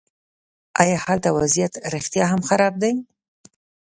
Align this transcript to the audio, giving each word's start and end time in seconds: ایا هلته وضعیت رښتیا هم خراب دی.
ایا 0.81 0.97
هلته 1.05 1.29
وضعیت 1.37 1.73
رښتیا 1.93 2.25
هم 2.31 2.41
خراب 2.49 2.73
دی. 2.81 2.93